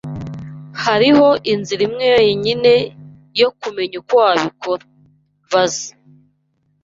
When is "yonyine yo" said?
2.13-3.49